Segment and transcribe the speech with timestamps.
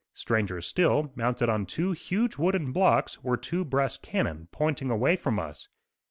[0.15, 5.37] Stranger still, mounted on two huge wooden blocks were two brass cannon, pointing away from
[5.37, 5.67] us.